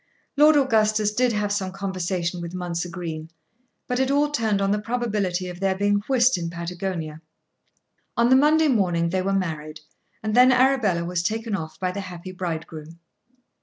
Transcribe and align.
Lord 0.35 0.57
Augustus 0.57 1.13
did 1.13 1.31
have 1.31 1.51
some 1.51 1.71
conversation 1.71 2.41
with 2.41 2.55
Mounser 2.55 2.89
Green, 2.89 3.29
but 3.87 3.99
it 3.99 4.09
all 4.09 4.31
turned 4.31 4.59
on 4.59 4.71
the 4.71 4.79
probability 4.81 5.47
of 5.47 5.59
there 5.59 5.75
being 5.77 5.99
whist 6.07 6.39
in 6.39 6.49
Patagonia. 6.49 7.21
On 8.17 8.29
the 8.31 8.35
Monday 8.35 8.67
morning 8.67 9.09
they 9.09 9.21
were 9.21 9.31
married, 9.31 9.81
and 10.23 10.33
then 10.35 10.51
Arabella 10.51 11.05
was 11.05 11.21
taken 11.21 11.53
off 11.55 11.79
by 11.79 11.91
the 11.91 12.01
happy 12.01 12.31
bridegroom. 12.31 12.97